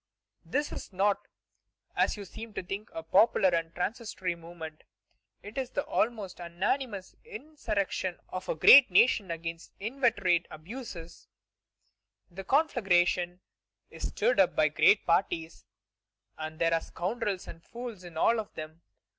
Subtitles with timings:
[0.43, 1.27] This is not,
[1.95, 4.83] as you seem to think, a popular and transitory movement.
[5.43, 11.27] It is the almost unanimous insurrection of a great nation against inveterate abuses.
[12.31, 13.41] The conflagration
[13.91, 15.67] is stirred up by great parties,
[16.35, 18.81] and there are scoundrels and fools in all of them.